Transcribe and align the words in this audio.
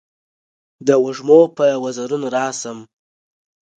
د 0.87 0.89
وږمو 1.03 1.41
په 1.57 1.65
وزرونو 1.83 2.27
راشم 2.35 2.77